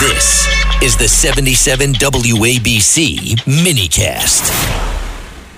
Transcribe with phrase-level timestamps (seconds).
[0.00, 0.48] This
[0.82, 4.48] is the 77 WABC minicast.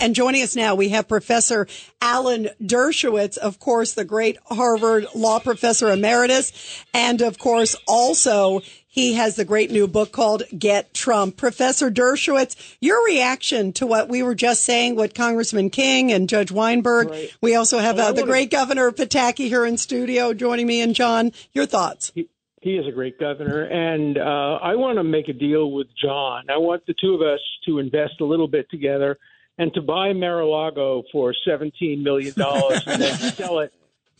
[0.00, 1.68] And joining us now, we have Professor
[2.00, 6.84] Alan Dershowitz, of course, the great Harvard law professor emeritus.
[6.92, 11.36] And of course, also he has the great new book called Get Trump.
[11.36, 16.50] Professor Dershowitz, your reaction to what we were just saying, what Congressman King and Judge
[16.50, 17.32] Weinberg, right.
[17.40, 21.30] we also have uh, the great Governor Pataki here in studio joining me and John.
[21.52, 22.10] Your thoughts?
[22.12, 22.28] He,
[22.62, 23.64] he is a great governor.
[23.64, 26.44] And uh, I want to make a deal with John.
[26.48, 29.18] I want the two of us to invest a little bit together
[29.58, 33.72] and to buy Mar-a-Lago for seventeen million dollars and then sell it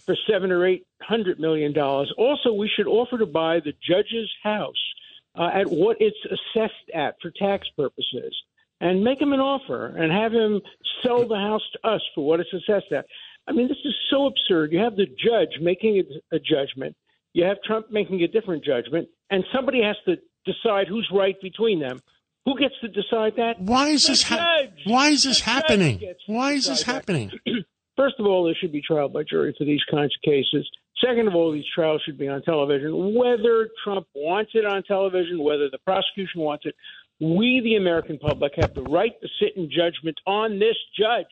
[0.05, 2.13] for seven or eight hundred million dollars.
[2.19, 4.75] Also, we should offer to buy the judge's house
[5.37, 8.35] uh, at what it's assessed at for tax purposes,
[8.81, 10.61] and make him an offer and have him
[11.03, 13.07] sell the house to us for what it's assessed at.
[13.49, 14.73] I mean, this is so absurd.
[14.73, 16.03] You have the judge making
[16.33, 16.95] a, a judgment.
[17.35, 21.81] You have Trump making a different judgment, and somebody has to decide who's right between
[21.81, 22.01] them.
[22.45, 23.61] Who gets to decide that?
[23.61, 24.23] Why is this?
[24.25, 26.03] Ha- why is this happening?
[26.27, 27.31] Why is this happening?
[27.97, 30.69] First of all, there should be trial by jury for these kinds of cases.
[31.05, 33.15] Second of all, these trials should be on television.
[33.15, 36.75] Whether Trump wants it on television, whether the prosecution wants it,
[37.21, 41.27] we, the American public, have the right to sit in judgment on this judge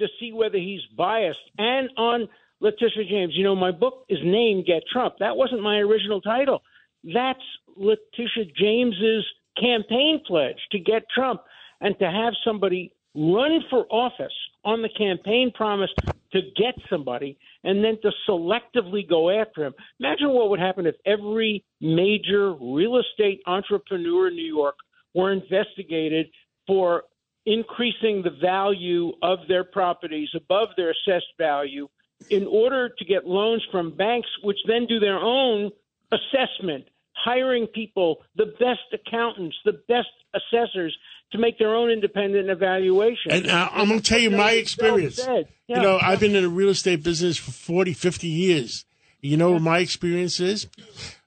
[0.00, 2.28] to see whether he's biased and on
[2.64, 3.34] Letitia James.
[3.36, 5.16] You know, my book is named Get Trump.
[5.20, 6.62] That wasn't my original title.
[7.04, 7.38] That's
[7.76, 9.24] Letitia James's
[9.60, 11.42] campaign pledge to get Trump
[11.82, 14.32] and to have somebody run for office
[14.64, 15.90] on the campaign promise
[16.32, 19.74] to get somebody and then to selectively go after him.
[20.00, 24.76] Imagine what would happen if every major real estate entrepreneur in New York
[25.14, 26.26] were investigated
[26.66, 27.04] for
[27.44, 31.86] increasing the value of their properties above their assessed value
[32.30, 35.70] in order to get loans from banks, which then do their own
[36.12, 40.96] assessment hiring people, the best accountants, the best assessors
[41.32, 43.30] to make their own independent evaluation.
[43.30, 45.18] And uh, I'm going to tell you my experience.
[45.18, 45.42] Yeah.
[45.66, 48.84] You know, I've been in the real estate business for 40, 50 years.
[49.20, 50.68] You know what my experience is?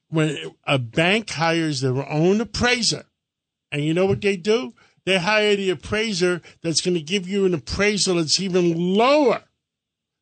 [0.09, 3.05] When a bank hires their own appraiser,
[3.71, 4.73] and you know what they do?
[5.05, 9.43] They hire the appraiser that's going to give you an appraisal that's even lower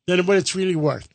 [0.08, 1.10] than what it's really worth.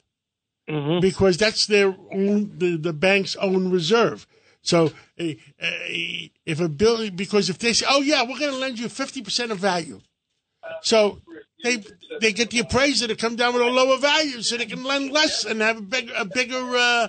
[0.68, 1.00] Mm-hmm.
[1.00, 4.26] Because that's their own, the, the bank's own reserve.
[4.62, 4.86] So
[5.18, 8.86] uh, if a bill, because if they say, oh yeah, we're going to lend you
[8.86, 10.00] 50% of value.
[10.82, 11.20] So
[11.64, 11.82] they
[12.20, 15.10] they get the appraiser to come down with a lower value so they can lend
[15.10, 17.08] less and have a, big, a bigger uh,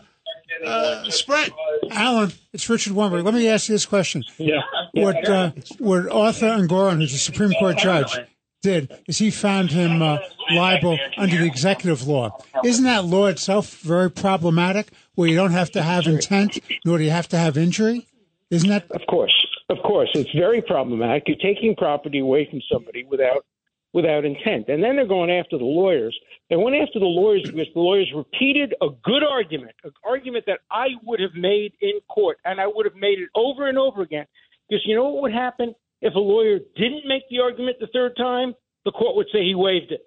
[0.66, 1.52] uh, spread.
[1.92, 3.24] Alan, it's Richard Weinberg.
[3.24, 4.24] Let me ask you this question.
[4.38, 4.62] Yeah.
[4.94, 8.18] What, uh, what Arthur Engoron, who's a Supreme Court judge,
[8.62, 10.20] did is he found him uh,
[10.52, 12.38] liable under the executive law.
[12.64, 17.04] Isn't that law itself very problematic, where you don't have to have intent, nor do
[17.04, 18.08] you have to have injury?
[18.50, 18.90] Isn't that?
[18.92, 19.34] Of course,
[19.70, 21.24] of course, it's very problematic.
[21.28, 23.46] You're taking property away from somebody without
[23.94, 26.18] without intent, and then they're going after the lawyers.
[26.50, 30.60] They went after the lawyers because the lawyers repeated a good argument, an argument that
[30.70, 34.02] I would have made in court, and I would have made it over and over
[34.02, 34.26] again.
[34.70, 35.76] Because you know what would happen?
[36.02, 38.54] If a lawyer didn't make the argument the third time,
[38.86, 40.02] the court would say he waived it.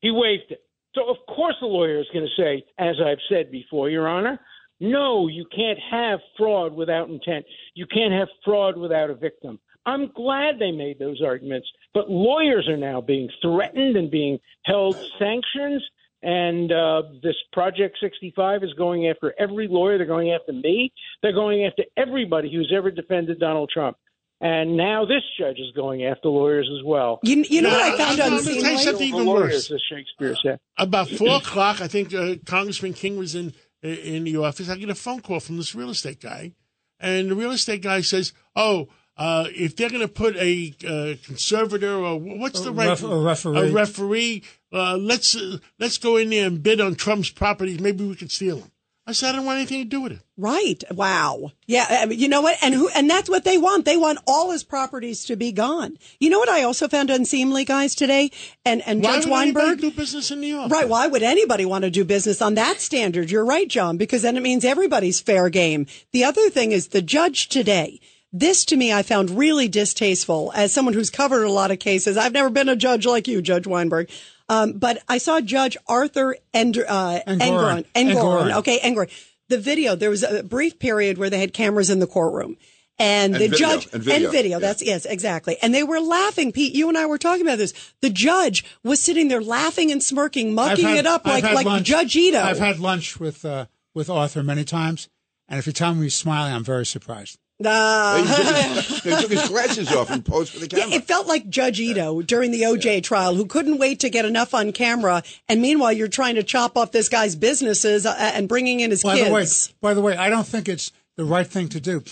[0.00, 0.60] He waived it.
[0.94, 4.40] So, of course, the lawyer is going to say, as I've said before, Your Honor,
[4.80, 7.44] no, you can't have fraud without intent.
[7.74, 9.58] You can't have fraud without a victim.
[9.84, 14.96] I'm glad they made those arguments, but lawyers are now being threatened and being held
[15.18, 15.82] sanctions.
[16.22, 19.96] And uh, this Project 65 is going after every lawyer.
[19.96, 20.92] They're going after me.
[21.22, 23.96] They're going after everybody who's ever defended Donald Trump.
[24.40, 27.20] And now this judge is going after lawyers as well.
[27.22, 28.60] You, you know what I found on scene?
[28.62, 29.70] tell you something even worse.
[29.70, 30.60] As Shakespeare said.
[30.76, 34.68] About four o'clock, I think uh, Congressman King was in in the office.
[34.68, 36.52] I get a phone call from this real estate guy,
[37.00, 41.14] and the real estate guy says, "Oh, uh, if they're going to put a uh,
[41.24, 46.18] conservator or what's the right Ref- a referee, a referee uh, let's uh, let's go
[46.18, 47.80] in there and bid on Trump's properties.
[47.80, 48.70] Maybe we can steal them."
[49.08, 50.18] I said, I don't want anything to do with it.
[50.36, 50.82] Right.
[50.90, 51.52] Wow.
[51.66, 51.86] Yeah.
[51.88, 52.58] I mean, you know what?
[52.60, 53.84] And who, and that's what they want.
[53.84, 55.96] They want all his properties to be gone.
[56.18, 58.32] You know what I also found unseemly, guys, today?
[58.64, 59.80] And, and Why Judge Weinberg.
[59.80, 60.72] do business in New York?
[60.72, 60.88] Right.
[60.88, 63.30] Why would anybody want to do business on that standard?
[63.30, 65.86] You're right, John, because then it means everybody's fair game.
[66.12, 68.00] The other thing is the judge today.
[68.32, 72.16] This to me, I found really distasteful as someone who's covered a lot of cases.
[72.16, 74.10] I've never been a judge like you, Judge Weinberg.
[74.48, 77.84] Um, but I saw Judge Arthur End- uh, Engoron.
[77.94, 78.14] Engoron.
[78.14, 78.56] Engoron.
[78.58, 79.10] Okay, Engoron.
[79.48, 82.56] The video, there was a brief period where they had cameras in the courtroom.
[82.98, 85.58] And, and the video, judge and video, and video that's yes, exactly.
[85.60, 86.50] And they were laughing.
[86.50, 87.74] Pete, you and I were talking about this.
[88.00, 91.86] The judge was sitting there laughing and smirking, mucking had, it up like like lunch,
[91.86, 92.40] Judge Ito.
[92.40, 95.10] I've had lunch with uh, with Arthur many times,
[95.46, 97.38] and if you tell me he's smiling, I'm very surprised.
[97.64, 100.94] Uh, he, took his, he, took his, glasses off and posed for the camera.
[100.94, 103.00] It felt like Judge Ito during the OJ yeah.
[103.00, 106.76] trial, who couldn't wait to get enough on camera, and meanwhile you're trying to chop
[106.76, 109.28] off this guy's businesses uh, and bringing in his by kids.
[109.28, 109.46] The way,
[109.80, 112.02] by the way, I don't think it's the right thing to do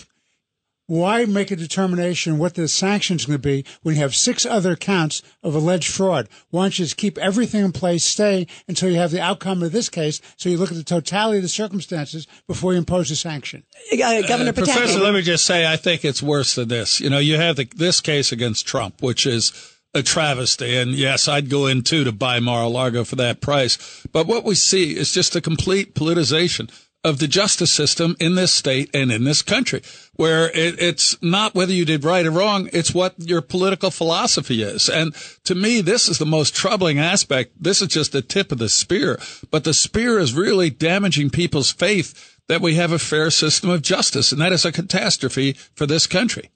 [0.87, 4.75] why make a determination what the sanctions going to be when you have six other
[4.75, 6.29] counts of alleged fraud?
[6.49, 9.71] Why don't you just keep everything in place, stay until you have the outcome of
[9.71, 13.15] this case, so you look at the totality of the circumstances before you impose a
[13.15, 13.63] sanction?
[13.91, 16.99] Uh, Governor uh, Professor, let me just say, I think it's worse than this.
[16.99, 20.75] You know, you have the, this case against Trump, which is a travesty.
[20.75, 24.05] And yes, I'd go in too to buy Mar-a-Lago for that price.
[24.11, 26.69] But what we see is just a complete politicization
[27.05, 29.83] of the justice system in this state and in this country,
[30.15, 34.63] where it, it's not whether you did right or wrong, it's what your political philosophy
[34.63, 34.89] is.
[34.89, 35.13] And
[35.43, 37.51] to me, this is the most troubling aspect.
[37.61, 39.19] This is just the tip of the spear,
[39.51, 43.83] but the spear is really damaging people's faith that we have a fair system of
[43.83, 46.49] justice, and that is a catastrophe for this country.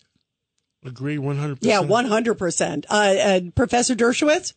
[0.83, 1.59] Agree 100%.
[1.61, 2.85] Yeah, 100%.
[2.89, 4.53] Uh, uh, Professor Dershowitz?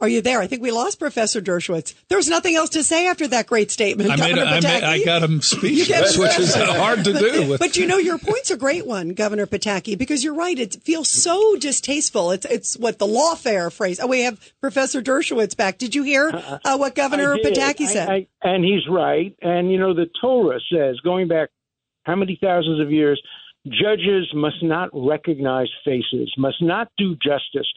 [0.00, 0.40] Are you there?
[0.40, 1.94] I think we lost Professor Dershowitz.
[2.08, 4.10] There was nothing else to say after that great statement.
[4.10, 7.48] I, made, I, made, I got him speechless, which is hard to do.
[7.48, 10.58] But, but, you know, your point's a great one, Governor Pataki, because you're right.
[10.58, 12.32] It feels so distasteful.
[12.32, 14.00] It's it's what the lawfare phrase.
[14.00, 15.78] Oh, we have Professor Dershowitz back.
[15.78, 18.08] Did you hear uh, uh what Governor Pataki said?
[18.08, 19.34] I, and he's right.
[19.42, 21.50] And you know, the Torah says, going back
[22.02, 23.22] how many thousands of years,
[23.66, 27.68] judges must not recognize faces, must not do justice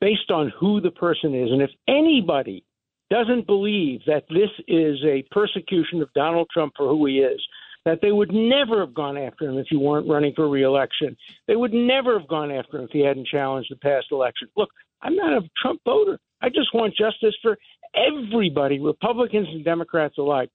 [0.00, 1.50] based on who the person is.
[1.50, 2.64] And if anybody
[3.10, 7.40] doesn't believe that this is a persecution of Donald Trump for who he is,
[7.84, 11.16] that they would never have gone after him if he weren't running for reelection.
[11.46, 14.48] They would never have gone after him if he hadn't challenged the past election.
[14.56, 14.70] Look,
[15.02, 16.18] I'm not a Trump voter.
[16.40, 17.58] I just want justice for
[17.94, 20.50] everybody, Republicans and Democrats alike.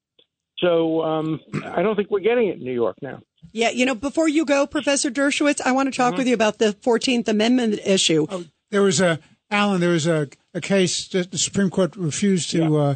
[0.58, 3.22] So um, I don't think we're getting it in New York now.
[3.52, 6.18] Yeah, you know, before you go, Professor Dershowitz, I want to talk mm-hmm.
[6.18, 8.28] with you about the 14th Amendment issue.
[8.30, 9.20] Oh, there was a
[9.52, 12.70] Alan, there was a, a case that the Supreme Court refused to yeah.
[12.70, 12.96] uh,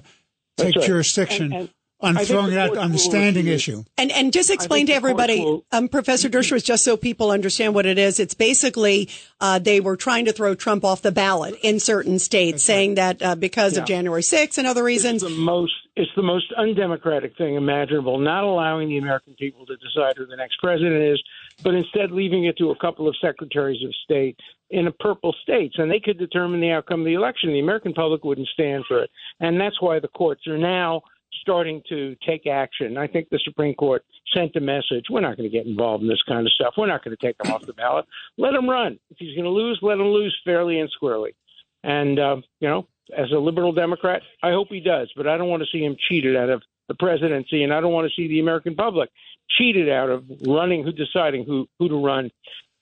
[0.57, 0.85] take right.
[0.85, 1.51] jurisdiction.
[1.51, 1.69] And, and
[2.03, 3.83] on throwing it out on the standing issue.
[3.97, 5.65] And and just explain to everybody, will...
[5.71, 8.19] um, Professor Dershowitz, just so people understand what it is.
[8.19, 9.09] It's basically
[9.39, 12.89] uh, they were trying to throw Trump off the ballot in certain states, That's saying
[12.91, 13.17] right.
[13.17, 13.81] that uh, because yeah.
[13.81, 15.23] of January 6th and other reasons.
[15.23, 18.19] It's the most it's the most undemocratic thing imaginable.
[18.19, 21.23] Not allowing the American people to decide who the next president is,
[21.63, 24.37] but instead leaving it to a couple of secretaries of state
[24.69, 27.51] in a purple states, and they could determine the outcome of the election.
[27.51, 29.09] The American public wouldn't stand for it,
[29.39, 31.01] and that's why the courts are now
[31.41, 32.97] starting to take action.
[32.97, 34.03] I think the Supreme Court
[34.33, 36.73] sent a message: we're not going to get involved in this kind of stuff.
[36.77, 38.05] We're not going to take him off the ballot.
[38.37, 38.99] Let him run.
[39.09, 41.35] If he's going to lose, let him lose fairly and squarely.
[41.83, 45.49] And uh, you know, as a liberal Democrat, I hope he does, but I don't
[45.49, 48.27] want to see him cheated out of the presidency, and I don't want to see
[48.27, 49.09] the American public
[49.57, 52.31] cheated out of running, who deciding who who to run.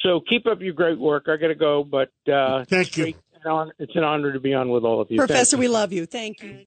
[0.01, 1.25] So keep up your great work.
[1.27, 3.13] I got to go, but uh, thank you.
[3.79, 5.17] It's an honor to be on with all of you.
[5.17, 6.05] Professor, we love you.
[6.05, 6.65] Thank you.